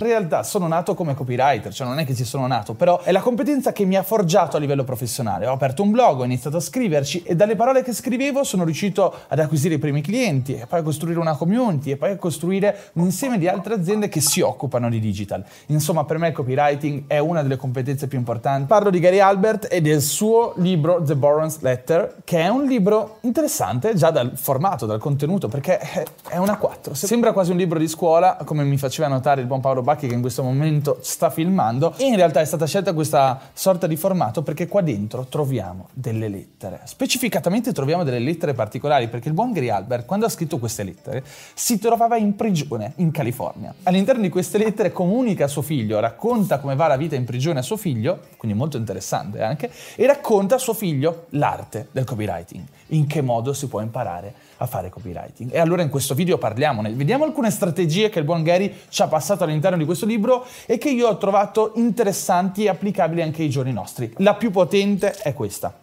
In 0.00 0.06
realtà 0.06 0.42
sono 0.44 0.66
nato 0.66 0.94
come 0.94 1.12
copywriter, 1.12 1.74
cioè 1.74 1.86
non 1.86 1.98
è 1.98 2.06
che 2.06 2.14
ci 2.14 2.24
sono 2.24 2.46
nato, 2.46 2.72
però 2.72 3.00
è 3.02 3.12
la 3.12 3.20
competenza 3.20 3.72
che 3.72 3.84
mi 3.84 3.96
ha 3.96 4.02
forgiato 4.02 4.56
a 4.56 4.60
livello 4.60 4.82
professionale. 4.82 5.46
Ho 5.46 5.52
aperto 5.52 5.82
un 5.82 5.90
blog, 5.90 6.20
ho 6.20 6.24
iniziato 6.24 6.56
a 6.56 6.60
scriverci 6.60 7.22
e 7.22 7.36
dalle 7.36 7.54
parole 7.54 7.82
che 7.82 7.92
scrivevo 7.92 8.42
sono 8.42 8.64
riuscito 8.64 9.14
ad 9.28 9.38
acquisire 9.38 9.74
i 9.74 9.78
primi 9.78 10.00
clienti 10.00 10.54
e 10.54 10.64
poi 10.66 10.80
a 10.80 10.82
costruire 10.82 11.20
una 11.20 11.36
community 11.36 11.90
e 11.90 11.96
poi 11.98 12.12
a 12.12 12.16
costruire 12.16 12.90
un 12.94 13.04
insieme 13.04 13.36
di 13.36 13.46
altre 13.46 13.74
aziende 13.74 14.08
che 14.08 14.22
si 14.22 14.40
occupano 14.40 14.88
di 14.88 15.00
digital. 15.00 15.44
Insomma, 15.66 16.04
per 16.04 16.16
me 16.16 16.28
il 16.28 16.34
copywriting 16.34 17.04
è 17.06 17.18
una 17.18 17.42
delle 17.42 17.56
competenze 17.56 18.08
più 18.08 18.16
importanti. 18.16 18.68
Parlo 18.68 18.88
di 18.88 19.00
Gary 19.00 19.18
Albert 19.18 19.68
e 19.70 19.82
del 19.82 20.00
suo 20.00 20.54
libro 20.56 21.02
The 21.02 21.14
Boron's 21.14 21.60
Letter, 21.60 22.16
che 22.24 22.40
è 22.40 22.48
un 22.48 22.64
libro 22.64 23.18
interessante 23.20 23.94
già 23.94 24.10
dal 24.10 24.32
formato, 24.34 24.86
dal 24.86 24.98
contenuto, 24.98 25.48
perché 25.48 25.78
è 26.26 26.38
una 26.38 26.56
4. 26.56 26.94
Sembra 26.94 27.32
quasi 27.32 27.50
un 27.50 27.58
libro 27.58 27.78
di 27.78 27.86
scuola, 27.86 28.38
come 28.46 28.64
mi 28.64 28.78
faceva 28.78 29.06
notare 29.06 29.42
il 29.42 29.46
buon 29.46 29.60
Paolo 29.60 29.88
Bacchi 29.90 30.06
che 30.06 30.14
in 30.14 30.20
questo 30.20 30.44
momento 30.44 30.98
sta 31.02 31.30
filmando 31.30 31.94
e 31.96 32.04
in 32.04 32.14
realtà 32.14 32.40
è 32.40 32.44
stata 32.44 32.64
scelta 32.64 32.92
questa 32.92 33.40
sorta 33.52 33.88
di 33.88 33.96
formato 33.96 34.42
perché 34.42 34.68
qua 34.68 34.82
dentro 34.82 35.24
troviamo 35.24 35.88
delle 35.92 36.28
lettere. 36.28 36.82
Specificatamente 36.84 37.72
troviamo 37.72 38.04
delle 38.04 38.20
lettere 38.20 38.54
particolari 38.54 39.08
perché 39.08 39.26
il 39.26 39.34
buon 39.34 39.50
Gary 39.50 39.68
Albert 39.68 40.06
quando 40.06 40.26
ha 40.26 40.28
scritto 40.28 40.58
queste 40.58 40.84
lettere 40.84 41.24
si 41.54 41.80
trovava 41.80 42.16
in 42.16 42.36
prigione 42.36 42.92
in 42.96 43.10
California. 43.10 43.74
All'interno 43.82 44.22
di 44.22 44.28
queste 44.28 44.58
lettere 44.58 44.92
comunica 44.92 45.46
a 45.46 45.48
suo 45.48 45.62
figlio, 45.62 45.98
racconta 45.98 46.60
come 46.60 46.76
va 46.76 46.86
la 46.86 46.96
vita 46.96 47.16
in 47.16 47.24
prigione 47.24 47.58
a 47.58 47.62
suo 47.62 47.76
figlio, 47.76 48.20
quindi 48.36 48.56
molto 48.56 48.76
interessante 48.76 49.42
anche, 49.42 49.70
e 49.96 50.06
racconta 50.06 50.54
a 50.54 50.58
suo 50.58 50.74
figlio 50.74 51.26
l'arte 51.30 51.88
del 51.90 52.04
copywriting, 52.04 52.64
in 52.90 53.06
che 53.06 53.20
modo 53.20 53.52
si 53.52 53.68
può 53.68 53.80
imparare 53.80 54.32
a 54.58 54.66
fare 54.66 54.88
copywriting. 54.88 55.52
E 55.52 55.58
allora 55.58 55.82
in 55.82 55.88
questo 55.88 56.14
video 56.14 56.38
parliamone, 56.38 56.90
vediamo 56.90 57.24
alcune 57.24 57.50
strategie 57.50 58.08
che 58.08 58.18
il 58.18 58.24
buon 58.24 58.42
Gary 58.42 58.72
ci 58.88 59.02
ha 59.02 59.08
passato 59.08 59.44
all'interno 59.44 59.76
di 59.76 59.84
questo 59.84 60.06
libro 60.06 60.44
e 60.66 60.78
che 60.78 60.90
io 60.90 61.08
ho 61.08 61.16
trovato 61.16 61.72
interessanti 61.76 62.64
e 62.64 62.68
applicabili 62.68 63.22
anche 63.22 63.42
ai 63.42 63.50
giorni 63.50 63.72
nostri. 63.72 64.12
La 64.18 64.34
più 64.34 64.50
potente 64.50 65.12
è 65.12 65.34
questa. 65.34 65.74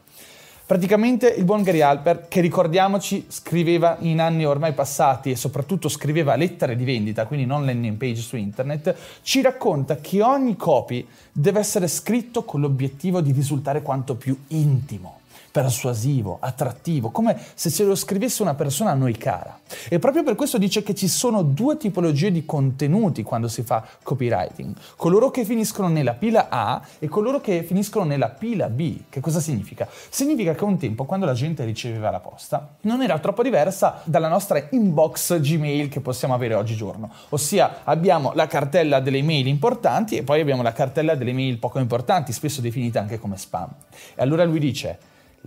Praticamente 0.67 1.29
il 1.29 1.45
buon 1.45 1.63
Gary 1.63 1.79
Alper, 1.79 2.27
che 2.27 2.41
ricordiamoci 2.41 3.27
scriveva 3.29 3.95
in 4.01 4.19
anni 4.19 4.45
ormai 4.45 4.73
passati 4.73 5.31
e 5.31 5.37
soprattutto 5.37 5.87
scriveva 5.87 6.35
lettere 6.35 6.75
di 6.75 6.83
vendita, 6.83 7.25
quindi 7.25 7.45
non 7.45 7.65
landing 7.65 7.95
page 7.95 8.19
su 8.19 8.35
internet, 8.35 8.93
ci 9.21 9.41
racconta 9.41 9.95
che 9.95 10.21
ogni 10.21 10.57
copy 10.57 11.07
deve 11.31 11.59
essere 11.59 11.87
scritto 11.87 12.43
con 12.43 12.59
l'obiettivo 12.59 13.21
di 13.21 13.31
risultare 13.31 13.81
quanto 13.81 14.15
più 14.15 14.37
intimo 14.47 15.19
persuasivo, 15.51 16.37
attrattivo, 16.39 17.09
come 17.09 17.37
se 17.53 17.69
ce 17.69 17.83
lo 17.83 17.95
scrivesse 17.95 18.41
una 18.41 18.53
persona 18.53 18.91
a 18.91 18.95
noi 18.95 19.15
cara. 19.17 19.59
E 19.89 19.99
proprio 19.99 20.23
per 20.23 20.35
questo 20.35 20.57
dice 20.57 20.83
che 20.83 20.95
ci 20.95 21.07
sono 21.07 21.41
due 21.41 21.77
tipologie 21.77 22.31
di 22.31 22.45
contenuti 22.45 23.23
quando 23.23 23.47
si 23.47 23.63
fa 23.63 23.83
copywriting, 24.03 24.75
coloro 24.95 25.31
che 25.31 25.45
finiscono 25.45 25.87
nella 25.87 26.13
pila 26.13 26.47
A 26.49 26.81
e 26.99 27.07
coloro 27.07 27.41
che 27.41 27.63
finiscono 27.63 28.05
nella 28.05 28.29
pila 28.29 28.69
B. 28.69 29.01
Che 29.09 29.19
cosa 29.19 29.39
significa? 29.39 29.87
Significa 30.09 30.53
che 30.53 30.63
un 30.63 30.77
tempo, 30.77 31.05
quando 31.05 31.25
la 31.25 31.33
gente 31.33 31.63
riceveva 31.65 32.11
la 32.11 32.19
posta, 32.19 32.75
non 32.81 33.01
era 33.01 33.17
troppo 33.19 33.43
diversa 33.43 34.01
dalla 34.03 34.27
nostra 34.27 34.67
inbox 34.69 35.39
Gmail 35.39 35.89
che 35.89 36.01
possiamo 36.01 36.33
avere 36.33 36.53
oggigiorno, 36.53 37.11
ossia 37.29 37.81
abbiamo 37.83 38.31
la 38.35 38.47
cartella 38.47 38.99
delle 38.99 39.17
email 39.17 39.47
importanti 39.47 40.15
e 40.17 40.23
poi 40.23 40.41
abbiamo 40.41 40.61
la 40.61 40.73
cartella 40.73 41.15
delle 41.15 41.31
email 41.31 41.57
poco 41.57 41.79
importanti, 41.79 42.31
spesso 42.31 42.61
definita 42.61 42.99
anche 42.99 43.19
come 43.19 43.37
spam. 43.37 43.69
E 44.15 44.21
allora 44.21 44.43
lui 44.43 44.59
dice, 44.59 44.97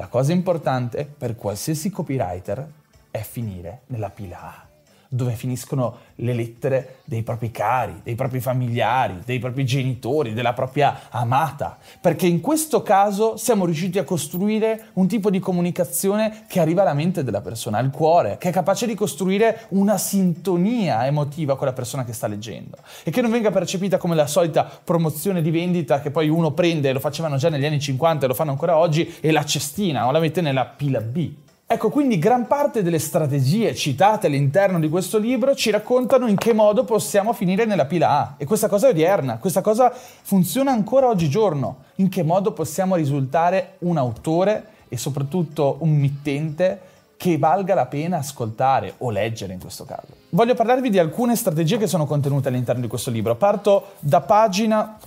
la 0.01 0.07
cosa 0.07 0.33
importante 0.33 1.05
per 1.05 1.37
qualsiasi 1.37 1.91
copywriter 1.91 2.67
è 3.11 3.21
finire 3.21 3.83
nella 3.89 4.09
pila 4.09 4.41
A 4.41 4.70
dove 5.13 5.33
finiscono 5.33 5.97
le 6.17 6.33
lettere 6.35 6.99
dei 7.05 7.25
propri 7.25 7.51
cari, 7.51 8.01
dei 8.05 8.15
propri 8.15 8.39
familiari, 8.39 9.19
dei 9.25 9.41
propri 9.41 9.65
genitori, 9.67 10.35
della 10.35 10.53
propria 10.53 11.09
amata, 11.11 11.79
perché 12.01 12.29
in 12.29 12.41
questo 12.41 12.83
caso 12.83 13.37
siamo 13.37 13.65
riusciti 13.65 13.99
a 13.99 14.05
costruire 14.05 14.91
un 14.95 15.09
tipo 15.09 15.29
di 15.29 15.41
comunicazione 15.41 16.45
che 16.47 16.61
arriva 16.61 16.83
alla 16.83 16.95
mente 16.95 17.25
della 17.25 17.41
persona, 17.41 17.79
al 17.79 17.91
cuore, 17.91 18.39
che 18.39 18.51
è 18.51 18.53
capace 18.53 18.87
di 18.87 18.95
costruire 18.95 19.67
una 19.71 19.99
sintonia 19.99 21.05
emotiva 21.05 21.57
con 21.57 21.67
la 21.67 21.73
persona 21.73 22.05
che 22.05 22.13
sta 22.13 22.29
leggendo 22.29 22.77
e 23.03 23.11
che 23.11 23.21
non 23.21 23.33
venga 23.33 23.51
percepita 23.51 23.99
come 23.99 24.15
la 24.15 24.29
solita 24.29 24.63
promozione 24.63 25.43
di 25.43 25.51
vendita 25.51 26.01
che 26.01 26.13
poi 26.13 26.29
uno 26.29 26.53
prende, 26.53 26.93
lo 26.93 27.01
facevano 27.01 27.37
già 27.37 27.49
negli 27.49 27.65
anni 27.65 27.81
50 27.81 28.27
e 28.27 28.29
lo 28.29 28.35
fanno 28.35 28.53
ancora 28.53 28.77
oggi, 28.77 29.13
e 29.19 29.33
la 29.33 29.45
cestina 29.45 30.07
o 30.07 30.13
la 30.13 30.21
mette 30.21 30.41
nella 30.41 30.67
pila 30.67 31.01
B. 31.01 31.49
Ecco, 31.73 31.89
quindi 31.89 32.19
gran 32.19 32.49
parte 32.49 32.83
delle 32.83 32.99
strategie 32.99 33.77
citate 33.77 34.27
all'interno 34.27 34.81
di 34.81 34.89
questo 34.89 35.19
libro 35.19 35.55
ci 35.55 35.71
raccontano 35.71 36.27
in 36.27 36.35
che 36.35 36.53
modo 36.53 36.83
possiamo 36.83 37.33
finire 37.33 37.65
nella 37.65 37.85
pila 37.85 38.09
A. 38.11 38.35
E 38.39 38.45
questa 38.45 38.67
cosa 38.67 38.89
è 38.89 38.91
odierna, 38.91 39.39
questa 39.39 39.61
cosa 39.61 39.93
funziona 39.93 40.73
ancora 40.73 41.07
oggigiorno. 41.07 41.85
In 41.97 42.09
che 42.09 42.25
modo 42.25 42.51
possiamo 42.51 42.97
risultare 42.97 43.77
un 43.83 43.99
autore 43.99 44.65
e 44.89 44.97
soprattutto 44.97 45.77
un 45.79 45.91
mittente 45.91 46.81
che 47.17 47.39
valga 47.39 47.75
la 47.75 47.87
pena 47.87 48.17
ascoltare 48.17 48.95
o 48.99 49.11
leggere 49.11 49.53
in 49.53 49.61
questo 49.61 49.85
caso. 49.85 50.09
Voglio 50.31 50.57
parlarvi 50.57 50.91
di 50.91 50.99
alcune 50.99 51.37
strategie 51.37 51.79
che 51.79 51.87
sono 51.87 52.05
contenute 52.05 52.49
all'interno 52.49 52.81
di 52.81 52.89
questo 52.89 53.13
libro. 53.13 53.37
Parto 53.37 53.93
da 54.01 54.21
pagina 54.21 54.99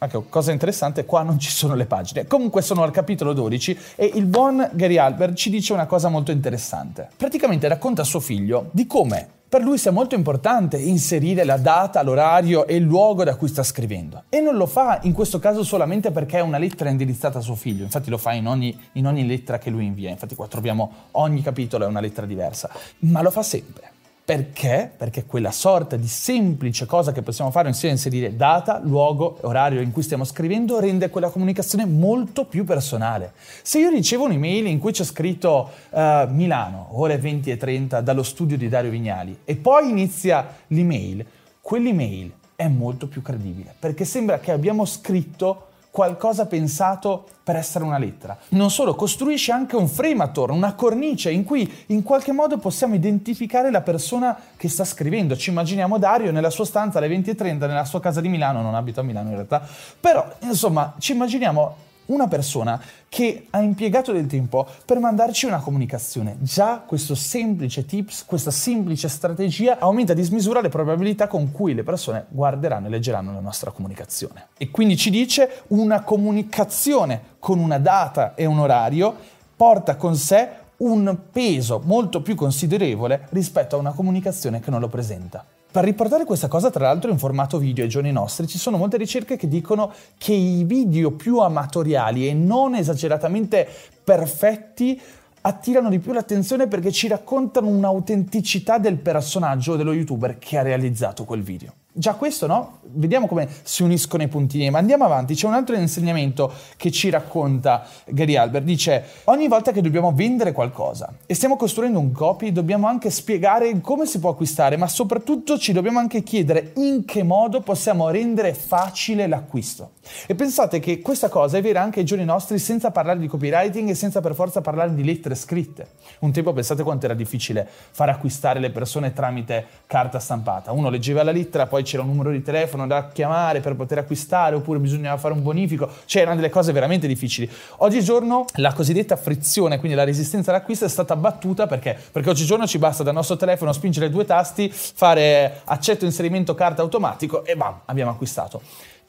Ecco, 0.00 0.26
cosa 0.28 0.52
interessante, 0.52 1.04
qua 1.04 1.22
non 1.22 1.40
ci 1.40 1.50
sono 1.50 1.74
le 1.74 1.86
pagine. 1.86 2.26
Comunque 2.26 2.62
sono 2.62 2.84
al 2.84 2.92
capitolo 2.92 3.32
12 3.32 3.78
e 3.96 4.12
il 4.14 4.26
buon 4.26 4.70
Gary 4.72 4.96
Albert 4.96 5.34
ci 5.34 5.50
dice 5.50 5.72
una 5.72 5.86
cosa 5.86 6.08
molto 6.08 6.30
interessante. 6.30 7.08
Praticamente 7.16 7.66
racconta 7.66 8.02
a 8.02 8.04
suo 8.04 8.20
figlio 8.20 8.68
di 8.70 8.86
come 8.86 9.36
per 9.48 9.62
lui 9.62 9.76
sia 9.76 9.90
molto 9.90 10.14
importante 10.14 10.76
inserire 10.76 11.42
la 11.42 11.56
data, 11.56 12.02
l'orario 12.02 12.66
e 12.66 12.76
il 12.76 12.82
luogo 12.84 13.24
da 13.24 13.34
cui 13.34 13.48
sta 13.48 13.64
scrivendo. 13.64 14.24
E 14.28 14.40
non 14.40 14.56
lo 14.56 14.66
fa 14.66 15.00
in 15.02 15.14
questo 15.14 15.40
caso 15.40 15.64
solamente 15.64 16.12
perché 16.12 16.38
è 16.38 16.42
una 16.42 16.58
lettera 16.58 16.90
indirizzata 16.90 17.38
a 17.38 17.42
suo 17.42 17.56
figlio, 17.56 17.82
infatti 17.82 18.10
lo 18.10 18.18
fa 18.18 18.34
in 18.34 18.46
ogni, 18.46 18.78
in 18.92 19.06
ogni 19.06 19.26
lettera 19.26 19.58
che 19.58 19.70
lui 19.70 19.86
invia, 19.86 20.10
infatti 20.10 20.34
qua 20.34 20.46
troviamo 20.46 20.92
ogni 21.12 21.42
capitolo 21.42 21.86
è 21.86 21.88
una 21.88 22.00
lettera 22.00 22.26
diversa, 22.26 22.70
ma 23.00 23.22
lo 23.22 23.30
fa 23.30 23.42
sempre 23.42 23.87
perché? 24.28 24.92
Perché 24.94 25.24
quella 25.24 25.50
sorta 25.50 25.96
di 25.96 26.06
semplice 26.06 26.84
cosa 26.84 27.12
che 27.12 27.22
possiamo 27.22 27.50
fare, 27.50 27.70
ossia 27.70 27.88
inserire 27.88 28.36
data, 28.36 28.78
luogo, 28.78 29.38
orario 29.40 29.80
in 29.80 29.90
cui 29.90 30.02
stiamo 30.02 30.24
scrivendo, 30.24 30.78
rende 30.80 31.08
quella 31.08 31.30
comunicazione 31.30 31.86
molto 31.86 32.44
più 32.44 32.64
personale. 32.64 33.32
Se 33.62 33.78
io 33.78 33.88
ricevo 33.88 34.24
un'email 34.24 34.66
in 34.66 34.80
cui 34.80 34.92
c'è 34.92 35.04
scritto 35.04 35.70
uh, 35.88 36.26
Milano, 36.28 36.88
ore 36.90 37.16
20 37.16 37.50
e 37.50 37.56
30, 37.56 38.02
dallo 38.02 38.22
studio 38.22 38.58
di 38.58 38.68
Dario 38.68 38.90
Vignali, 38.90 39.34
e 39.46 39.56
poi 39.56 39.88
inizia 39.88 40.46
l'email, 40.66 41.24
quell'email 41.62 42.30
è 42.54 42.68
molto 42.68 43.06
più 43.08 43.22
credibile, 43.22 43.74
perché 43.78 44.04
sembra 44.04 44.40
che 44.40 44.52
abbiamo 44.52 44.84
scritto 44.84 45.67
qualcosa 45.98 46.46
pensato 46.46 47.26
per 47.42 47.56
essere 47.56 47.82
una 47.82 47.98
lettera. 47.98 48.38
Non 48.50 48.70
solo, 48.70 48.94
costruisce 48.94 49.50
anche 49.50 49.74
un 49.74 49.88
frame 49.88 50.22
attorno, 50.22 50.54
una 50.54 50.74
cornice 50.74 51.32
in 51.32 51.42
cui 51.42 51.68
in 51.86 52.04
qualche 52.04 52.30
modo 52.30 52.56
possiamo 52.58 52.94
identificare 52.94 53.72
la 53.72 53.80
persona 53.80 54.38
che 54.56 54.68
sta 54.68 54.84
scrivendo. 54.84 55.36
Ci 55.36 55.50
immaginiamo 55.50 55.98
Dario 55.98 56.30
nella 56.30 56.50
sua 56.50 56.64
stanza 56.64 56.98
alle 56.98 57.08
20.30 57.08 57.58
nella 57.66 57.84
sua 57.84 57.98
casa 57.98 58.20
di 58.20 58.28
Milano, 58.28 58.62
non 58.62 58.76
abito 58.76 59.00
a 59.00 59.02
Milano 59.02 59.30
in 59.30 59.34
realtà, 59.34 59.60
però 59.98 60.24
insomma 60.42 60.94
ci 61.00 61.10
immaginiamo 61.10 61.74
una 62.08 62.28
persona 62.28 62.80
che 63.08 63.46
ha 63.50 63.60
impiegato 63.60 64.12
del 64.12 64.26
tempo 64.26 64.66
per 64.84 64.98
mandarci 64.98 65.46
una 65.46 65.60
comunicazione. 65.60 66.36
Già 66.40 66.82
questo 66.86 67.14
semplice 67.14 67.84
tips, 67.84 68.24
questa 68.24 68.50
semplice 68.50 69.08
strategia 69.08 69.78
aumenta 69.78 70.14
di 70.14 70.22
smisura 70.22 70.60
le 70.60 70.68
probabilità 70.68 71.26
con 71.26 71.50
cui 71.52 71.74
le 71.74 71.82
persone 71.82 72.26
guarderanno 72.28 72.86
e 72.86 72.90
leggeranno 72.90 73.32
la 73.32 73.40
nostra 73.40 73.70
comunicazione. 73.70 74.48
E 74.56 74.70
quindi 74.70 74.96
ci 74.96 75.10
dice 75.10 75.62
una 75.68 76.02
comunicazione 76.02 77.36
con 77.38 77.58
una 77.58 77.78
data 77.78 78.34
e 78.34 78.46
un 78.46 78.58
orario 78.58 79.14
porta 79.56 79.96
con 79.96 80.14
sé 80.14 80.48
un 80.78 81.16
peso 81.32 81.80
molto 81.84 82.22
più 82.22 82.34
considerevole 82.34 83.26
rispetto 83.30 83.76
a 83.76 83.78
una 83.78 83.92
comunicazione 83.92 84.60
che 84.60 84.70
non 84.70 84.80
lo 84.80 84.88
presenta. 84.88 85.44
Per 85.70 85.84
riportare 85.84 86.24
questa 86.24 86.48
cosa, 86.48 86.70
tra 86.70 86.86
l'altro, 86.86 87.10
in 87.10 87.18
formato 87.18 87.58
video 87.58 87.84
ai 87.84 87.90
giorni 87.90 88.10
nostri, 88.10 88.46
ci 88.46 88.56
sono 88.56 88.78
molte 88.78 88.96
ricerche 88.96 89.36
che 89.36 89.48
dicono 89.48 89.92
che 90.16 90.32
i 90.32 90.64
video 90.64 91.10
più 91.10 91.40
amatoriali 91.40 92.26
e 92.26 92.32
non 92.32 92.74
esageratamente 92.74 93.68
perfetti 94.02 94.98
attirano 95.42 95.90
di 95.90 95.98
più 95.98 96.12
l'attenzione 96.12 96.68
perché 96.68 96.90
ci 96.90 97.06
raccontano 97.06 97.68
un'autenticità 97.68 98.78
del 98.78 98.96
personaggio 98.96 99.72
o 99.72 99.76
dello 99.76 99.92
youtuber 99.92 100.38
che 100.38 100.56
ha 100.56 100.62
realizzato 100.62 101.24
quel 101.24 101.42
video. 101.42 101.74
Già 101.98 102.14
questo, 102.14 102.46
no? 102.46 102.78
Vediamo 102.82 103.26
come 103.26 103.48
si 103.64 103.82
uniscono 103.82 104.22
i 104.22 104.28
puntini. 104.28 104.70
Ma 104.70 104.78
andiamo 104.78 105.04
avanti. 105.04 105.34
C'è 105.34 105.48
un 105.48 105.54
altro 105.54 105.74
insegnamento 105.74 106.52
che 106.76 106.92
ci 106.92 107.10
racconta 107.10 107.84
Gary 108.06 108.36
Albert. 108.36 108.64
Dice, 108.64 109.04
ogni 109.24 109.48
volta 109.48 109.72
che 109.72 109.80
dobbiamo 109.80 110.12
vendere 110.12 110.52
qualcosa 110.52 111.12
e 111.26 111.34
stiamo 111.34 111.56
costruendo 111.56 111.98
un 111.98 112.12
copy, 112.12 112.52
dobbiamo 112.52 112.86
anche 112.86 113.10
spiegare 113.10 113.80
come 113.80 114.06
si 114.06 114.20
può 114.20 114.30
acquistare, 114.30 114.76
ma 114.76 114.86
soprattutto 114.86 115.58
ci 115.58 115.72
dobbiamo 115.72 115.98
anche 115.98 116.22
chiedere 116.22 116.70
in 116.76 117.04
che 117.04 117.24
modo 117.24 117.62
possiamo 117.62 118.10
rendere 118.10 118.54
facile 118.54 119.26
l'acquisto. 119.26 119.94
E 120.28 120.36
pensate 120.36 120.78
che 120.78 121.00
questa 121.00 121.28
cosa 121.28 121.58
è 121.58 121.62
vera 121.62 121.82
anche 121.82 121.98
ai 121.98 122.06
giorni 122.06 122.24
nostri 122.24 122.60
senza 122.60 122.92
parlare 122.92 123.18
di 123.18 123.26
copywriting 123.26 123.88
e 123.88 123.94
senza 123.96 124.20
per 124.20 124.36
forza 124.36 124.60
parlare 124.60 124.94
di 124.94 125.02
lettere 125.02 125.34
scritte. 125.34 125.94
Un 126.20 126.30
tempo 126.30 126.52
pensate 126.52 126.84
quanto 126.84 127.06
era 127.06 127.14
difficile 127.14 127.68
far 127.90 128.08
acquistare 128.08 128.60
le 128.60 128.70
persone 128.70 129.12
tramite 129.12 129.66
carta 129.88 130.20
stampata. 130.20 130.70
Uno 130.70 130.90
leggeva 130.90 131.24
la 131.24 131.32
lettera, 131.32 131.66
poi 131.66 131.86
c'era 131.88 132.02
un 132.02 132.10
numero 132.10 132.30
di 132.30 132.42
telefono 132.42 132.86
da 132.86 133.08
chiamare 133.08 133.60
per 133.60 133.74
poter 133.74 133.98
acquistare, 133.98 134.54
oppure 134.54 134.78
bisognava 134.78 135.16
fare 135.16 135.32
un 135.32 135.42
bonifico, 135.42 135.88
cioè 136.04 136.22
erano 136.22 136.36
delle 136.36 136.50
cose 136.50 136.70
veramente 136.70 137.06
difficili. 137.06 137.50
Oggigiorno 137.78 138.44
la 138.56 138.74
cosiddetta 138.74 139.16
frizione, 139.16 139.78
quindi 139.78 139.96
la 139.96 140.04
resistenza 140.04 140.50
all'acquisto 140.50 140.84
è 140.84 140.88
stata 140.88 141.14
abbattuta 141.14 141.66
perché? 141.66 141.98
Perché 142.12 142.28
oggigiorno 142.28 142.66
ci 142.66 142.78
basta 142.78 143.02
dal 143.02 143.14
nostro 143.14 143.36
telefono 143.36 143.72
spingere 143.72 144.10
due 144.10 144.26
tasti, 144.26 144.70
fare 144.70 145.62
accetto 145.64 146.04
inserimento 146.04 146.54
carta 146.54 146.82
automatico 146.82 147.42
e 147.44 147.56
bam, 147.56 147.80
abbiamo 147.86 148.10
acquistato. 148.10 148.60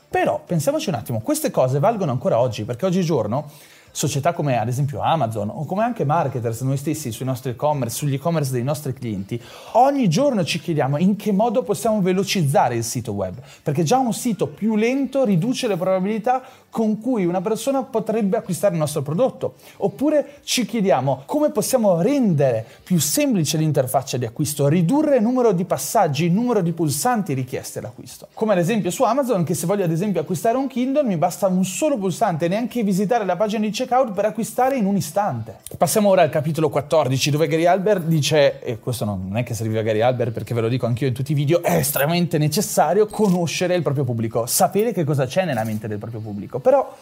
Però 0.09 0.41
pensiamoci 0.43 0.87
un 0.87 0.95
attimo, 0.95 1.19
queste 1.19 1.51
cose 1.51 1.79
valgono 1.79 2.11
ancora 2.11 2.39
oggi, 2.39 2.63
perché 2.63 2.85
oggigiorno 2.85 3.51
società 3.91 4.33
come 4.33 4.57
ad 4.57 4.67
esempio 4.67 5.01
Amazon 5.01 5.49
o 5.49 5.65
come 5.65 5.83
anche 5.83 6.05
marketers 6.05 6.61
noi 6.61 6.77
stessi 6.77 7.11
sui 7.11 7.25
nostri 7.25 7.51
e-commerce, 7.51 7.95
sugli 7.95 8.15
e-commerce 8.15 8.51
dei 8.51 8.63
nostri 8.63 8.93
clienti, 8.93 9.41
ogni 9.73 10.07
giorno 10.07 10.43
ci 10.43 10.59
chiediamo 10.59 10.97
in 10.97 11.15
che 11.15 11.31
modo 11.31 11.63
possiamo 11.63 12.01
velocizzare 12.01 12.75
il 12.75 12.83
sito 12.83 13.11
web, 13.13 13.35
perché 13.63 13.83
già 13.83 13.97
un 13.97 14.13
sito 14.13 14.47
più 14.47 14.75
lento 14.75 15.23
riduce 15.23 15.67
le 15.67 15.77
probabilità 15.77 16.41
con 16.69 16.99
cui 16.99 17.25
una 17.25 17.41
persona 17.41 17.83
potrebbe 17.83 18.37
acquistare 18.37 18.73
il 18.73 18.79
nostro 18.79 19.01
prodotto. 19.01 19.55
Oppure 19.77 20.39
ci 20.43 20.65
chiediamo 20.65 21.23
come 21.25 21.49
possiamo 21.49 22.01
rendere 22.01 22.65
più 22.83 22.99
semplice 22.99 23.57
l'interfaccia 23.57 24.17
di 24.17 24.25
acquisto, 24.25 24.67
ridurre 24.67 25.17
il 25.17 25.23
numero 25.23 25.51
di 25.51 25.65
passaggi, 25.65 26.25
il 26.25 26.31
numero 26.31 26.61
di 26.61 26.71
pulsanti 26.71 27.33
richiesti 27.33 27.79
all'acquisto. 27.79 28.27
Come 28.33 28.53
ad 28.53 28.59
esempio 28.59 28.91
su 28.91 29.03
Amazon 29.03 29.43
che 29.43 29.53
se 29.53 29.65
voglio 29.65 29.83
ad 29.83 29.91
esempio 29.91 30.21
acquistare 30.21 30.57
un 30.57 30.67
Kindle 30.67 31.03
mi 31.03 31.17
basta 31.17 31.47
un 31.47 31.65
solo 31.65 31.97
pulsante, 31.97 32.47
neanche 32.47 32.83
visitare 32.83 33.25
la 33.25 33.35
pagina 33.35 33.65
di 33.65 33.73
checkout 33.79 34.11
per 34.11 34.25
acquistare 34.25 34.75
in 34.75 34.85
un 34.85 34.97
istante. 34.97 35.59
Passiamo 35.77 36.09
ora 36.09 36.21
al 36.21 36.29
capitolo 36.29 36.69
14 36.69 37.31
dove 37.31 37.47
Gary 37.47 37.65
Albert 37.65 38.03
dice, 38.03 38.59
e 38.61 38.77
questo 38.77 39.05
non 39.05 39.31
è 39.35 39.43
che 39.43 39.53
serviva 39.53 39.79
a 39.79 39.83
Gary 39.83 40.01
Albert 40.01 40.31
perché 40.31 40.53
ve 40.53 40.61
lo 40.61 40.67
dico 40.67 40.85
anch'io 40.85 41.07
in 41.07 41.13
tutti 41.13 41.31
i 41.31 41.35
video, 41.35 41.63
è 41.63 41.75
estremamente 41.75 42.37
necessario 42.37 43.05
conoscere 43.05 43.75
il 43.75 43.81
proprio 43.81 44.03
pubblico, 44.03 44.45
sapere 44.45 44.91
che 44.91 45.05
cosa 45.05 45.25
c'è 45.25 45.45
nella 45.45 45.63
mente 45.63 45.87
del 45.87 45.97
proprio 45.97 46.19
pubblico. 46.19 46.59
Però 46.59 46.93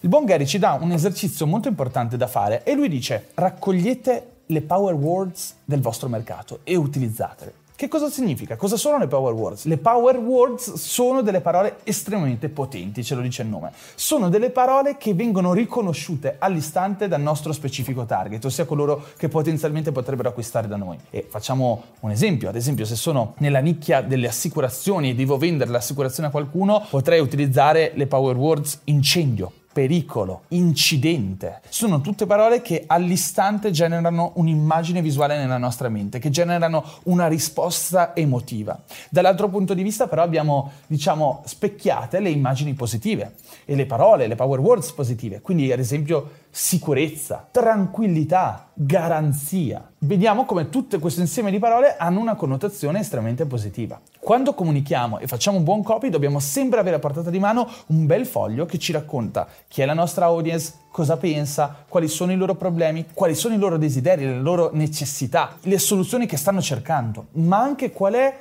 il 0.00 0.08
buon 0.08 0.26
Gary 0.26 0.44
ci 0.44 0.58
dà 0.58 0.78
un 0.78 0.92
esercizio 0.92 1.46
molto 1.46 1.68
importante 1.68 2.18
da 2.18 2.26
fare 2.26 2.62
e 2.62 2.74
lui 2.74 2.88
dice 2.88 3.28
raccogliete 3.34 4.26
le 4.46 4.60
power 4.60 4.94
words 4.94 5.54
del 5.64 5.80
vostro 5.80 6.08
mercato 6.08 6.60
e 6.64 6.76
utilizzatele. 6.76 7.66
Che 7.78 7.86
cosa 7.86 8.10
significa? 8.10 8.56
Cosa 8.56 8.76
sono 8.76 8.98
le 8.98 9.06
power 9.06 9.32
words? 9.34 9.66
Le 9.66 9.76
power 9.76 10.16
words 10.16 10.72
sono 10.72 11.22
delle 11.22 11.40
parole 11.40 11.76
estremamente 11.84 12.48
potenti, 12.48 13.04
ce 13.04 13.14
lo 13.14 13.20
dice 13.20 13.42
il 13.42 13.48
nome. 13.48 13.70
Sono 13.94 14.28
delle 14.28 14.50
parole 14.50 14.96
che 14.96 15.14
vengono 15.14 15.52
riconosciute 15.52 16.38
all'istante 16.40 17.06
dal 17.06 17.20
nostro 17.20 17.52
specifico 17.52 18.04
target, 18.04 18.44
ossia 18.44 18.64
coloro 18.64 19.04
che 19.16 19.28
potenzialmente 19.28 19.92
potrebbero 19.92 20.30
acquistare 20.30 20.66
da 20.66 20.74
noi. 20.74 20.98
E 21.10 21.24
facciamo 21.28 21.84
un 22.00 22.10
esempio, 22.10 22.48
ad 22.48 22.56
esempio 22.56 22.84
se 22.84 22.96
sono 22.96 23.34
nella 23.38 23.60
nicchia 23.60 24.00
delle 24.00 24.26
assicurazioni 24.26 25.10
e 25.10 25.14
devo 25.14 25.38
vendere 25.38 25.70
l'assicurazione 25.70 26.30
a 26.30 26.32
qualcuno, 26.32 26.84
potrei 26.90 27.20
utilizzare 27.20 27.92
le 27.94 28.08
power 28.08 28.34
words 28.34 28.80
incendio, 28.86 29.52
pericolo, 29.72 30.42
incidente. 30.48 31.60
Sono 31.68 32.00
tutte 32.00 32.26
parole 32.26 32.62
che 32.62 32.84
all'istante 32.86 33.70
generano 33.70 34.32
un'immagine 34.34 35.00
visuale 35.02 35.36
nella 35.36 35.58
nostra 35.58 35.88
mente, 35.88 36.18
che 36.18 36.30
generano 36.30 36.84
una 37.04 37.28
risposta 37.28 38.14
emotiva. 38.14 38.80
Dall'altro 39.08 39.48
punto 39.48 39.74
di 39.74 39.82
vista 39.82 40.08
però 40.08 40.22
abbiamo, 40.22 40.72
diciamo, 40.86 41.42
specchiate 41.44 42.20
le 42.20 42.30
immagini 42.30 42.74
positive 42.74 43.34
e 43.64 43.74
le 43.76 43.86
parole, 43.86 44.26
le 44.26 44.34
power 44.34 44.58
words 44.58 44.92
positive. 44.92 45.40
Quindi 45.40 45.70
ad 45.70 45.78
esempio 45.78 46.30
sicurezza, 46.50 47.46
tranquillità, 47.50 48.70
garanzia. 48.74 49.90
Vediamo 49.98 50.44
come 50.44 50.68
tutto 50.68 50.98
questo 50.98 51.20
insieme 51.20 51.50
di 51.50 51.58
parole 51.58 51.96
hanno 51.96 52.20
una 52.20 52.34
connotazione 52.34 53.00
estremamente 53.00 53.46
positiva. 53.46 54.00
Quando 54.18 54.54
comunichiamo 54.54 55.18
e 55.18 55.26
facciamo 55.26 55.58
un 55.58 55.64
buon 55.64 55.82
copy 55.82 56.08
dobbiamo 56.08 56.38
sempre 56.38 56.80
avere 56.80 56.96
a 56.96 57.00
portata 57.00 57.30
di 57.30 57.38
mano 57.38 57.68
un 57.86 58.06
bel 58.06 58.26
foglio 58.26 58.66
che 58.66 58.78
ci 58.78 58.92
racconta 58.92 59.46
chi 59.66 59.82
è 59.82 59.84
la 59.84 59.94
nostra 59.94 60.26
audience, 60.26 60.74
cosa 60.90 61.16
pensa, 61.16 61.84
quali 61.88 62.08
sono 62.08 62.32
i 62.32 62.36
loro 62.36 62.54
problemi, 62.54 63.06
quali 63.12 63.34
sono 63.34 63.54
i 63.54 63.58
loro 63.58 63.76
desideri, 63.76 64.24
le 64.24 64.40
loro 64.40 64.70
necessità, 64.72 65.56
le 65.62 65.78
soluzioni 65.78 66.26
che 66.26 66.36
stanno 66.36 66.60
cercando, 66.60 67.26
ma 67.32 67.58
anche 67.58 67.92
qual 67.92 68.14
è 68.14 68.38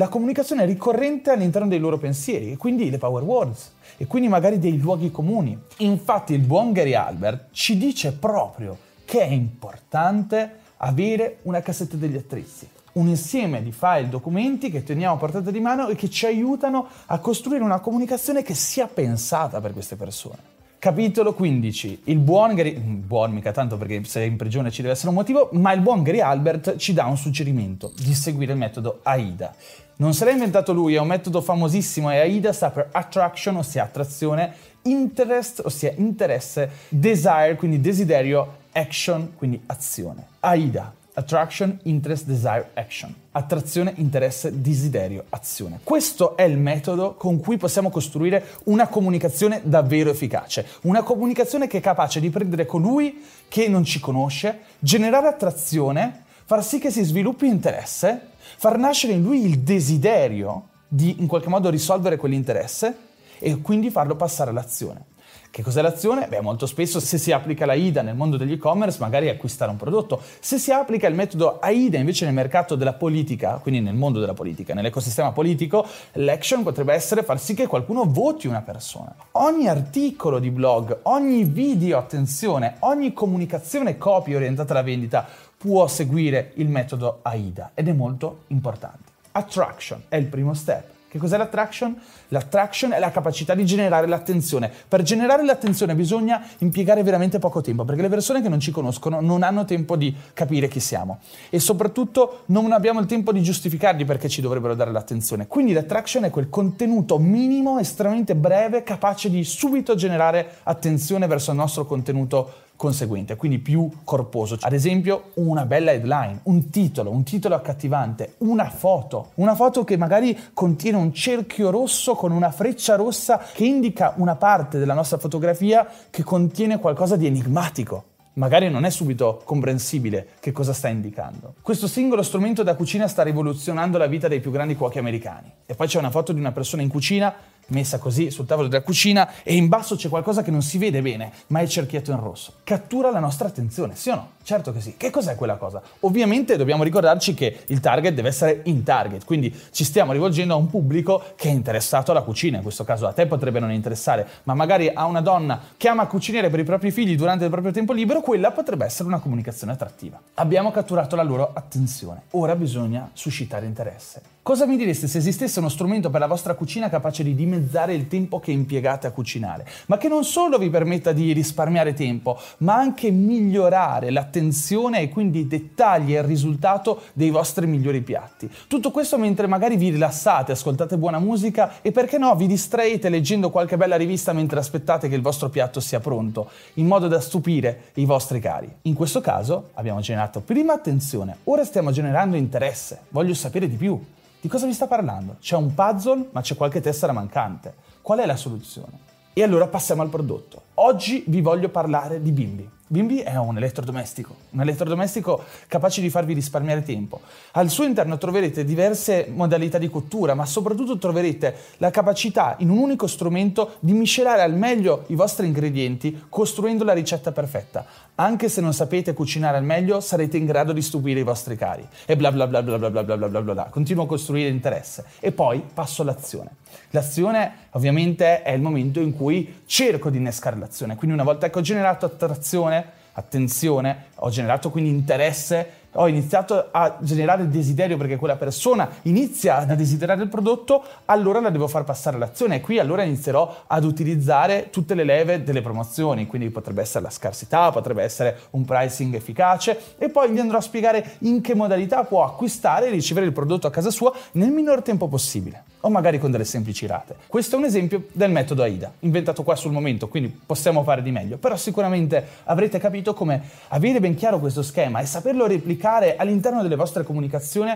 la 0.00 0.08
comunicazione 0.08 0.64
ricorrente 0.64 1.30
all'interno 1.30 1.68
dei 1.68 1.78
loro 1.78 1.98
pensieri 1.98 2.52
e 2.52 2.56
quindi 2.56 2.88
le 2.88 2.96
power 2.96 3.22
words 3.22 3.72
e 3.98 4.06
quindi 4.06 4.28
magari 4.28 4.58
dei 4.58 4.78
luoghi 4.78 5.10
comuni. 5.10 5.56
Infatti 5.78 6.32
il 6.32 6.40
buon 6.40 6.72
Gary 6.72 6.94
Albert 6.94 7.48
ci 7.50 7.76
dice 7.76 8.12
proprio 8.12 8.78
che 9.04 9.20
è 9.20 9.30
importante 9.30 10.60
avere 10.78 11.40
una 11.42 11.60
cassetta 11.60 11.96
degli 11.96 12.16
attrezzi, 12.16 12.66
un 12.92 13.08
insieme 13.08 13.62
di 13.62 13.72
file, 13.72 14.08
documenti 14.08 14.70
che 14.70 14.82
teniamo 14.82 15.16
a 15.16 15.18
portata 15.18 15.50
di 15.50 15.60
mano 15.60 15.88
e 15.88 15.96
che 15.96 16.08
ci 16.08 16.24
aiutano 16.24 16.88
a 17.04 17.18
costruire 17.18 17.62
una 17.62 17.80
comunicazione 17.80 18.40
che 18.40 18.54
sia 18.54 18.86
pensata 18.86 19.60
per 19.60 19.74
queste 19.74 19.96
persone. 19.96 20.59
Capitolo 20.80 21.34
15. 21.34 22.00
Il 22.04 22.16
buon 22.16 22.54
Gary... 22.54 22.72
Buon 22.72 23.32
mica 23.32 23.52
tanto 23.52 23.76
perché 23.76 24.02
se 24.04 24.22
è 24.22 24.24
in 24.24 24.38
prigione 24.38 24.70
ci 24.70 24.80
deve 24.80 24.94
essere 24.94 25.10
un 25.10 25.14
motivo, 25.14 25.50
ma 25.52 25.74
il 25.74 25.82
buon 25.82 26.02
Gary 26.02 26.20
Albert 26.20 26.76
ci 26.76 26.94
dà 26.94 27.04
un 27.04 27.18
suggerimento 27.18 27.92
di 27.98 28.14
seguire 28.14 28.52
il 28.52 28.58
metodo 28.58 29.00
AIDA. 29.02 29.54
Non 29.96 30.14
se 30.14 30.24
l'ha 30.24 30.30
inventato 30.30 30.72
lui, 30.72 30.94
è 30.94 30.98
un 30.98 31.08
metodo 31.08 31.42
famosissimo 31.42 32.10
e 32.10 32.20
AIDA 32.20 32.54
sta 32.54 32.70
per 32.70 32.88
attraction, 32.92 33.56
ossia 33.56 33.82
attrazione, 33.82 34.54
interest, 34.84 35.60
ossia 35.62 35.92
interesse, 35.98 36.70
desire, 36.88 37.56
quindi 37.56 37.82
desiderio, 37.82 38.60
action, 38.72 39.34
quindi 39.36 39.60
azione. 39.66 40.28
AIDA, 40.40 40.94
Attraction, 41.20 41.78
Interest, 41.82 42.24
Desire, 42.24 42.70
Action. 42.72 43.14
Attrazione, 43.32 43.92
interesse, 43.96 44.62
desiderio, 44.62 45.24
azione. 45.28 45.80
Questo 45.82 46.34
è 46.34 46.44
il 46.44 46.56
metodo 46.56 47.14
con 47.14 47.38
cui 47.40 47.58
possiamo 47.58 47.90
costruire 47.90 48.42
una 48.64 48.88
comunicazione 48.88 49.60
davvero 49.62 50.08
efficace. 50.08 50.66
Una 50.82 51.02
comunicazione 51.02 51.66
che 51.66 51.78
è 51.78 51.80
capace 51.82 52.20
di 52.20 52.30
prendere 52.30 52.64
colui 52.64 53.22
che 53.48 53.68
non 53.68 53.84
ci 53.84 54.00
conosce, 54.00 54.60
generare 54.78 55.28
attrazione, 55.28 56.24
far 56.46 56.64
sì 56.64 56.78
che 56.78 56.90
si 56.90 57.04
sviluppi 57.04 57.46
interesse, 57.46 58.28
far 58.56 58.78
nascere 58.78 59.12
in 59.12 59.22
lui 59.22 59.44
il 59.44 59.58
desiderio 59.58 60.68
di 60.88 61.16
in 61.20 61.26
qualche 61.26 61.50
modo 61.50 61.68
risolvere 61.68 62.16
quell'interesse 62.16 62.96
e 63.38 63.60
quindi 63.60 63.90
farlo 63.90 64.16
passare 64.16 64.50
all'azione. 64.50 65.04
Che 65.52 65.62
cos'è 65.62 65.82
l'azione? 65.82 66.28
Beh, 66.28 66.40
molto 66.42 66.64
spesso 66.64 67.00
se 67.00 67.18
si 67.18 67.32
applica 67.32 67.66
la 67.66 67.72
AIDA 67.72 68.02
nel 68.02 68.14
mondo 68.14 68.36
degli 68.36 68.52
e-commerce, 68.52 69.00
magari 69.00 69.28
acquistare 69.28 69.72
un 69.72 69.76
prodotto. 69.76 70.22
Se 70.38 70.58
si 70.58 70.70
applica 70.70 71.08
il 71.08 71.16
metodo 71.16 71.58
AIDA 71.58 71.98
invece 71.98 72.24
nel 72.24 72.34
mercato 72.34 72.76
della 72.76 72.92
politica, 72.92 73.58
quindi 73.60 73.80
nel 73.80 73.94
mondo 73.94 74.20
della 74.20 74.32
politica, 74.32 74.74
nell'ecosistema 74.74 75.32
politico, 75.32 75.84
l'action 76.12 76.62
potrebbe 76.62 76.94
essere 76.94 77.24
far 77.24 77.40
sì 77.40 77.54
che 77.54 77.66
qualcuno 77.66 78.04
voti 78.04 78.46
una 78.46 78.62
persona. 78.62 79.12
Ogni 79.32 79.66
articolo 79.66 80.38
di 80.38 80.52
blog, 80.52 81.00
ogni 81.02 81.42
video, 81.42 81.98
attenzione, 81.98 82.76
ogni 82.80 83.12
comunicazione 83.12 83.98
copy 83.98 84.34
orientata 84.34 84.72
alla 84.72 84.82
vendita 84.82 85.26
può 85.58 85.88
seguire 85.88 86.52
il 86.54 86.68
metodo 86.68 87.18
AIDA 87.22 87.72
ed 87.74 87.88
è 87.88 87.92
molto 87.92 88.42
importante. 88.48 89.10
Attraction 89.32 90.02
è 90.06 90.14
il 90.14 90.26
primo 90.26 90.54
step. 90.54 90.99
Che 91.10 91.18
cos'è 91.18 91.36
l'attraction? 91.36 92.00
L'attraction 92.28 92.92
è 92.92 93.00
la 93.00 93.10
capacità 93.10 93.56
di 93.56 93.64
generare 93.64 94.06
l'attenzione. 94.06 94.70
Per 94.86 95.02
generare 95.02 95.44
l'attenzione 95.44 95.96
bisogna 95.96 96.40
impiegare 96.58 97.02
veramente 97.02 97.40
poco 97.40 97.60
tempo, 97.60 97.84
perché 97.84 98.02
le 98.02 98.08
persone 98.08 98.40
che 98.40 98.48
non 98.48 98.60
ci 98.60 98.70
conoscono 98.70 99.20
non 99.20 99.42
hanno 99.42 99.64
tempo 99.64 99.96
di 99.96 100.14
capire 100.32 100.68
chi 100.68 100.78
siamo 100.78 101.18
e 101.50 101.58
soprattutto 101.58 102.42
non 102.46 102.70
abbiamo 102.70 103.00
il 103.00 103.06
tempo 103.06 103.32
di 103.32 103.42
giustificargli 103.42 104.04
perché 104.04 104.28
ci 104.28 104.40
dovrebbero 104.40 104.76
dare 104.76 104.92
l'attenzione. 104.92 105.48
Quindi 105.48 105.72
l'attraction 105.72 106.22
è 106.22 106.30
quel 106.30 106.48
contenuto 106.48 107.18
minimo, 107.18 107.80
estremamente 107.80 108.36
breve, 108.36 108.84
capace 108.84 109.28
di 109.30 109.42
subito 109.42 109.96
generare 109.96 110.58
attenzione 110.62 111.26
verso 111.26 111.50
il 111.50 111.56
nostro 111.56 111.86
contenuto 111.86 112.68
conseguente, 112.80 113.36
quindi 113.36 113.58
più 113.58 113.90
corposo. 114.04 114.56
Ad 114.58 114.72
esempio 114.72 115.32
una 115.34 115.66
bella 115.66 115.92
headline, 115.92 116.40
un 116.44 116.70
titolo, 116.70 117.10
un 117.10 117.24
titolo 117.24 117.54
accattivante, 117.54 118.36
una 118.38 118.70
foto, 118.70 119.32
una 119.34 119.54
foto 119.54 119.84
che 119.84 119.98
magari 119.98 120.34
contiene 120.54 120.96
un 120.96 121.12
cerchio 121.12 121.68
rosso 121.68 122.14
con 122.14 122.32
una 122.32 122.50
freccia 122.50 122.96
rossa 122.96 123.38
che 123.52 123.66
indica 123.66 124.14
una 124.16 124.36
parte 124.36 124.78
della 124.78 124.94
nostra 124.94 125.18
fotografia 125.18 125.86
che 126.08 126.22
contiene 126.22 126.78
qualcosa 126.78 127.16
di 127.16 127.26
enigmatico. 127.26 128.04
magari 128.34 128.70
non 128.70 128.84
è 128.84 128.90
subito 128.90 129.42
comprensibile 129.44 130.28
che 130.40 130.52
cosa 130.52 130.72
sta 130.72 130.88
indicando. 130.88 131.56
Questo 131.60 131.86
singolo 131.86 132.22
strumento 132.22 132.62
da 132.62 132.76
cucina 132.76 133.08
sta 133.08 133.22
rivoluzionando 133.22 133.98
la 133.98 134.06
vita 134.06 134.28
dei 134.28 134.40
più 134.40 134.50
grandi 134.50 134.76
cuochi 134.76 134.98
americani. 134.98 135.52
E 135.66 135.74
poi 135.74 135.86
c'è 135.86 135.98
una 135.98 136.10
foto 136.10 136.32
di 136.32 136.40
una 136.40 136.52
persona 136.52 136.80
in 136.80 136.88
cucina 136.88 137.34
messa 137.68 137.98
così 137.98 138.30
sul 138.30 138.46
tavolo 138.46 138.68
della 138.68 138.82
cucina 138.82 139.42
e 139.42 139.54
in 139.54 139.68
basso 139.68 139.96
c'è 139.96 140.08
qualcosa 140.08 140.42
che 140.42 140.50
non 140.50 140.62
si 140.62 140.78
vede 140.78 141.02
bene, 141.02 141.32
ma 141.48 141.60
è 141.60 141.66
cerchiato 141.66 142.10
in 142.10 142.20
rosso. 142.20 142.54
Cattura 142.64 143.10
la 143.10 143.20
nostra 143.20 143.48
attenzione, 143.48 143.94
sì 143.94 144.10
o 144.10 144.14
no? 144.14 144.28
Certo 144.42 144.72
che 144.72 144.80
sì. 144.80 144.94
Che 144.96 145.10
cos'è 145.10 145.34
quella 145.34 145.56
cosa? 145.56 145.80
Ovviamente 146.00 146.56
dobbiamo 146.56 146.82
ricordarci 146.82 147.34
che 147.34 147.64
il 147.66 147.80
target 147.80 148.14
deve 148.14 148.28
essere 148.28 148.62
in 148.64 148.82
target, 148.82 149.24
quindi 149.24 149.54
ci 149.70 149.84
stiamo 149.84 150.12
rivolgendo 150.12 150.54
a 150.54 150.56
un 150.56 150.68
pubblico 150.68 151.22
che 151.36 151.48
è 151.48 151.52
interessato 151.52 152.10
alla 152.10 152.22
cucina, 152.22 152.56
in 152.56 152.62
questo 152.62 152.84
caso 152.84 153.06
a 153.06 153.12
te 153.12 153.26
potrebbe 153.26 153.60
non 153.60 153.70
interessare, 153.70 154.26
ma 154.44 154.54
magari 154.54 154.90
a 154.92 155.04
una 155.04 155.20
donna 155.20 155.60
che 155.76 155.88
ama 155.88 156.06
cucinare 156.06 156.50
per 156.50 156.60
i 156.60 156.64
propri 156.64 156.90
figli 156.90 157.16
durante 157.16 157.44
il 157.44 157.50
proprio 157.50 157.72
tempo 157.72 157.92
libero, 157.92 158.20
quella 158.20 158.50
potrebbe 158.50 158.84
essere 158.84 159.08
una 159.08 159.18
comunicazione 159.18 159.72
attrattiva. 159.72 160.20
Abbiamo 160.34 160.70
catturato 160.70 161.16
la 161.16 161.22
loro 161.22 161.50
attenzione, 161.52 162.22
ora 162.30 162.56
bisogna 162.56 163.10
suscitare 163.12 163.66
interesse. 163.66 164.22
Cosa 164.42 164.66
mi 164.66 164.78
direste 164.78 165.06
se 165.06 165.18
esistesse 165.18 165.58
uno 165.58 165.68
strumento 165.68 166.08
per 166.08 166.18
la 166.18 166.26
vostra 166.26 166.54
cucina 166.54 166.88
capace 166.88 167.22
di 167.22 167.34
dimezzare 167.50 167.94
il 167.94 168.06
tempo 168.06 168.38
che 168.38 168.52
impiegate 168.52 169.08
a 169.08 169.10
cucinare, 169.10 169.66
ma 169.86 169.98
che 169.98 170.08
non 170.08 170.24
solo 170.24 170.56
vi 170.56 170.70
permetta 170.70 171.10
di 171.12 171.32
risparmiare 171.32 171.94
tempo, 171.94 172.38
ma 172.58 172.74
anche 172.74 173.10
migliorare 173.10 174.10
l'attenzione 174.10 175.00
e 175.00 175.08
quindi 175.08 175.40
i 175.40 175.48
dettagli 175.48 176.14
e 176.14 176.18
il 176.18 176.24
risultato 176.24 177.00
dei 177.12 177.30
vostri 177.30 177.66
migliori 177.66 178.00
piatti? 178.02 178.48
Tutto 178.68 178.92
questo 178.92 179.18
mentre 179.18 179.48
magari 179.48 179.76
vi 179.76 179.90
rilassate, 179.90 180.52
ascoltate 180.52 180.96
buona 180.96 181.18
musica 181.18 181.82
e 181.82 181.90
perché 181.90 182.18
no, 182.18 182.36
vi 182.36 182.46
distraete 182.46 183.08
leggendo 183.08 183.50
qualche 183.50 183.76
bella 183.76 183.96
rivista 183.96 184.32
mentre 184.32 184.60
aspettate 184.60 185.08
che 185.08 185.16
il 185.16 185.22
vostro 185.22 185.48
piatto 185.48 185.80
sia 185.80 185.98
pronto, 185.98 186.48
in 186.74 186.86
modo 186.86 187.08
da 187.08 187.20
stupire 187.20 187.90
i 187.94 188.04
vostri 188.04 188.38
cari. 188.38 188.70
In 188.82 188.94
questo 188.94 189.20
caso 189.20 189.70
abbiamo 189.74 190.00
generato 190.00 190.40
prima 190.40 190.74
attenzione, 190.74 191.38
ora 191.44 191.64
stiamo 191.64 191.90
generando 191.90 192.36
interesse, 192.36 193.00
voglio 193.08 193.34
sapere 193.34 193.68
di 193.68 193.76
più. 193.76 194.00
Di 194.42 194.48
cosa 194.48 194.64
vi 194.64 194.72
sta 194.72 194.86
parlando? 194.86 195.36
C'è 195.38 195.54
un 195.54 195.74
puzzle, 195.74 196.28
ma 196.30 196.40
c'è 196.40 196.56
qualche 196.56 196.80
tessera 196.80 197.12
mancante. 197.12 197.74
Qual 198.00 198.20
è 198.20 198.24
la 198.24 198.36
soluzione? 198.36 199.08
E 199.34 199.42
allora 199.42 199.66
passiamo 199.66 200.00
al 200.00 200.08
prodotto. 200.08 200.62
Oggi 200.76 201.24
vi 201.26 201.42
voglio 201.42 201.68
parlare 201.68 202.22
di 202.22 202.32
Bimbi. 202.32 202.66
Bimbi 202.86 203.18
è 203.20 203.36
un 203.36 203.56
elettrodomestico, 203.56 204.34
un 204.50 204.62
elettrodomestico 204.62 205.44
capace 205.68 206.00
di 206.00 206.10
farvi 206.10 206.32
risparmiare 206.32 206.82
tempo. 206.82 207.20
Al 207.52 207.68
suo 207.68 207.84
interno 207.84 208.18
troverete 208.18 208.64
diverse 208.64 209.28
modalità 209.32 209.78
di 209.78 209.88
cottura, 209.88 210.34
ma 210.34 210.44
soprattutto 210.44 210.98
troverete 210.98 211.54
la 211.76 211.90
capacità 211.90 212.56
in 212.58 212.70
un 212.70 212.78
unico 212.78 213.06
strumento 213.06 213.76
di 213.78 213.92
miscelare 213.92 214.42
al 214.42 214.54
meglio 214.54 215.04
i 215.08 215.14
vostri 215.14 215.46
ingredienti 215.46 216.24
costruendo 216.28 216.82
la 216.82 216.94
ricetta 216.94 217.30
perfetta. 217.30 217.86
Anche 218.20 218.50
se 218.50 218.60
non 218.60 218.74
sapete 218.74 219.14
cucinare 219.14 219.56
al 219.56 219.64
meglio, 219.64 219.98
sarete 220.00 220.36
in 220.36 220.44
grado 220.44 220.74
di 220.74 220.82
stupire 220.82 221.20
i 221.20 221.22
vostri 221.22 221.56
cari. 221.56 221.88
E 222.04 222.16
bla 222.16 222.30
bla 222.30 222.46
bla 222.46 222.62
bla 222.62 222.76
bla 222.76 222.90
bla 222.90 223.02
bla 223.02 223.16
bla 223.16 223.40
bla 223.40 223.52
bla. 223.54 223.64
Continuo 223.70 224.04
a 224.04 224.06
costruire 224.06 224.50
interesse. 224.50 225.06
E 225.20 225.32
poi 225.32 225.64
passo 225.72 226.02
all'azione. 226.02 226.50
L'azione 226.90 227.68
ovviamente 227.70 228.42
è 228.42 228.50
il 228.50 228.60
momento 228.60 229.00
in 229.00 229.16
cui 229.16 229.62
cerco 229.64 230.10
di 230.10 230.18
innescare 230.18 230.58
l'azione. 230.58 230.96
Quindi 230.96 231.16
una 231.16 231.24
volta 231.24 231.48
che 231.48 231.58
ho 231.58 231.62
generato 231.62 232.04
attrazione, 232.04 232.84
attenzione, 233.12 234.08
ho 234.16 234.28
generato 234.28 234.68
quindi 234.68 234.90
interesse, 234.90 235.79
ho 235.92 236.06
iniziato 236.06 236.68
a 236.70 236.98
generare 237.00 237.48
desiderio 237.48 237.96
perché 237.96 238.16
quella 238.16 238.36
persona 238.36 238.88
inizia 239.02 239.58
a 239.58 239.74
desiderare 239.74 240.22
il 240.22 240.28
prodotto, 240.28 240.82
allora 241.06 241.40
la 241.40 241.50
devo 241.50 241.66
far 241.66 241.84
passare 241.84 242.16
all'azione. 242.16 242.56
E 242.56 242.60
qui 242.60 242.78
allora 242.78 243.02
inizierò 243.02 243.64
ad 243.66 243.84
utilizzare 243.84 244.68
tutte 244.70 244.94
le 244.94 245.04
leve 245.04 245.42
delle 245.42 245.62
promozioni, 245.62 246.26
quindi 246.26 246.50
potrebbe 246.50 246.82
essere 246.82 247.04
la 247.04 247.10
scarsità, 247.10 247.70
potrebbe 247.70 248.02
essere 248.02 248.38
un 248.50 248.64
pricing 248.64 249.14
efficace. 249.14 249.96
E 249.98 250.08
poi 250.08 250.30
gli 250.30 250.38
andrò 250.38 250.58
a 250.58 250.62
spiegare 250.62 251.16
in 251.20 251.40
che 251.40 251.54
modalità 251.54 252.04
può 252.04 252.24
acquistare 252.24 252.86
e 252.86 252.90
ricevere 252.90 253.26
il 253.26 253.32
prodotto 253.32 253.66
a 253.66 253.70
casa 253.70 253.90
sua 253.90 254.12
nel 254.32 254.50
minor 254.50 254.82
tempo 254.82 255.08
possibile 255.08 255.64
o 255.80 255.88
magari 255.90 256.18
con 256.18 256.30
delle 256.30 256.44
semplici 256.44 256.86
rate. 256.86 257.16
Questo 257.26 257.56
è 257.56 257.58
un 257.58 257.64
esempio 257.64 258.04
del 258.12 258.30
metodo 258.30 258.62
AIDA, 258.62 258.92
inventato 259.00 259.42
qua 259.42 259.54
sul 259.56 259.72
momento, 259.72 260.08
quindi 260.08 260.28
possiamo 260.44 260.82
fare 260.82 261.02
di 261.02 261.10
meglio, 261.10 261.38
però 261.38 261.56
sicuramente 261.56 262.24
avrete 262.44 262.78
capito 262.78 263.14
come 263.14 263.42
avere 263.68 264.00
ben 264.00 264.14
chiaro 264.14 264.38
questo 264.38 264.62
schema 264.62 265.00
e 265.00 265.06
saperlo 265.06 265.46
replicare 265.46 266.16
all'interno 266.16 266.62
delle 266.62 266.76
vostre 266.76 267.02
comunicazioni 267.02 267.72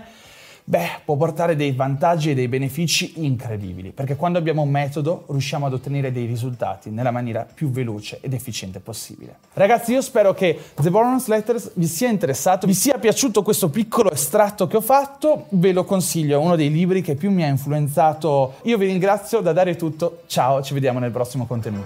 Beh, 0.66 1.02
può 1.04 1.16
portare 1.16 1.56
dei 1.56 1.72
vantaggi 1.72 2.30
e 2.30 2.34
dei 2.34 2.48
benefici 2.48 3.22
incredibili, 3.22 3.90
perché 3.90 4.16
quando 4.16 4.38
abbiamo 4.38 4.62
un 4.62 4.70
metodo 4.70 5.26
riusciamo 5.28 5.66
ad 5.66 5.74
ottenere 5.74 6.10
dei 6.10 6.24
risultati 6.24 6.88
nella 6.88 7.10
maniera 7.10 7.46
più 7.52 7.68
veloce 7.68 8.18
ed 8.22 8.32
efficiente 8.32 8.80
possibile. 8.80 9.36
Ragazzi, 9.52 9.92
io 9.92 10.00
spero 10.00 10.32
che 10.32 10.58
The 10.80 10.88
Bonus 10.88 11.26
Letters 11.26 11.72
vi 11.74 11.86
sia 11.86 12.08
interessato, 12.08 12.66
vi 12.66 12.72
sia 12.72 12.96
piaciuto 12.96 13.42
questo 13.42 13.68
piccolo 13.68 14.10
estratto 14.10 14.66
che 14.66 14.78
ho 14.78 14.80
fatto, 14.80 15.48
ve 15.50 15.72
lo 15.72 15.84
consiglio, 15.84 16.40
è 16.40 16.42
uno 16.42 16.56
dei 16.56 16.70
libri 16.70 17.02
che 17.02 17.14
più 17.14 17.30
mi 17.30 17.44
ha 17.44 17.48
influenzato. 17.48 18.54
Io 18.62 18.78
vi 18.78 18.86
ringrazio, 18.86 19.40
da 19.40 19.52
dare 19.52 19.76
tutto, 19.76 20.22
ciao, 20.28 20.62
ci 20.62 20.72
vediamo 20.72 20.98
nel 20.98 21.10
prossimo 21.10 21.44
contenuto. 21.44 21.82